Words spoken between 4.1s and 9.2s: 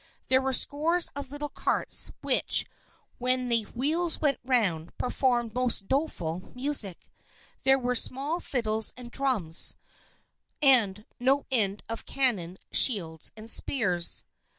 went round, performed most doleful music. There were small fiddles and